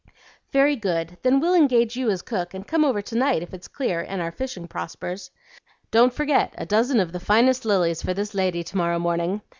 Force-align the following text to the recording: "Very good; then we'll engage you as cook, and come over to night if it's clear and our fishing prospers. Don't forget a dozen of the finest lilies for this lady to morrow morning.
"Very 0.51 0.75
good; 0.75 1.19
then 1.21 1.39
we'll 1.39 1.53
engage 1.53 1.95
you 1.95 2.09
as 2.09 2.23
cook, 2.23 2.55
and 2.55 2.65
come 2.65 2.83
over 2.83 3.03
to 3.03 3.15
night 3.15 3.43
if 3.43 3.53
it's 3.53 3.67
clear 3.67 4.01
and 4.01 4.19
our 4.19 4.31
fishing 4.31 4.67
prospers. 4.67 5.29
Don't 5.91 6.11
forget 6.11 6.55
a 6.57 6.65
dozen 6.65 6.99
of 6.99 7.11
the 7.11 7.19
finest 7.19 7.65
lilies 7.65 8.01
for 8.01 8.15
this 8.15 8.33
lady 8.33 8.63
to 8.63 8.77
morrow 8.77 8.97
morning. 8.97 9.43